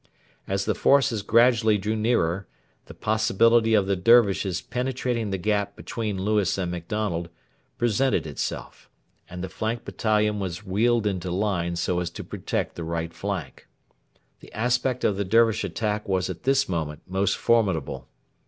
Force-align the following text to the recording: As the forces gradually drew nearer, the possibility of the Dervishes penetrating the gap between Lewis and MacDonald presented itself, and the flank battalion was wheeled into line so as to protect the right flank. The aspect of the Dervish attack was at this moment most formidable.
As 0.47 0.65
the 0.65 0.73
forces 0.73 1.21
gradually 1.21 1.77
drew 1.77 1.95
nearer, 1.95 2.47
the 2.85 2.95
possibility 2.95 3.75
of 3.75 3.85
the 3.85 3.95
Dervishes 3.95 4.59
penetrating 4.59 5.29
the 5.29 5.37
gap 5.37 5.75
between 5.75 6.17
Lewis 6.17 6.57
and 6.57 6.71
MacDonald 6.71 7.29
presented 7.77 8.25
itself, 8.25 8.89
and 9.29 9.43
the 9.43 9.47
flank 9.47 9.85
battalion 9.85 10.39
was 10.39 10.65
wheeled 10.65 11.05
into 11.05 11.29
line 11.29 11.75
so 11.75 11.99
as 11.99 12.09
to 12.09 12.23
protect 12.23 12.73
the 12.73 12.83
right 12.83 13.13
flank. 13.13 13.67
The 14.39 14.51
aspect 14.53 15.03
of 15.03 15.17
the 15.17 15.23
Dervish 15.23 15.63
attack 15.63 16.09
was 16.09 16.31
at 16.31 16.45
this 16.45 16.67
moment 16.67 17.03
most 17.05 17.37
formidable. 17.37 18.07